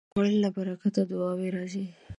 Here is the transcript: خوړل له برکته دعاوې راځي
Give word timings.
خوړل 0.11 0.35
له 0.43 0.49
برکته 0.55 1.01
دعاوې 1.09 1.47
راځي 1.55 1.85